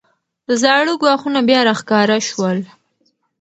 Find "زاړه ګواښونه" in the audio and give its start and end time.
0.61-1.39